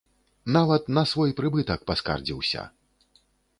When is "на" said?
0.97-1.03